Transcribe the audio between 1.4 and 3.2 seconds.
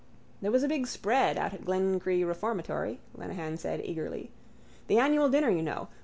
at Glencree reformatory,